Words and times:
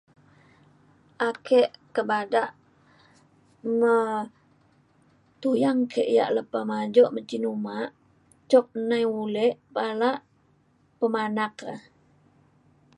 ake 1.27 1.59
ka 1.93 2.01
bada 2.09 2.43
me 3.79 3.93
tuyang 5.41 5.81
ke 5.91 6.01
ia' 6.13 6.33
lepa 6.35 6.59
majok 6.69 7.09
me 7.15 7.21
cin 7.29 7.43
uma 7.53 7.75
cuk 8.49 8.67
nai 8.89 9.05
mulek 9.13 9.53
bara 9.75 10.09
pemanak 10.99 11.53
le 11.65 11.75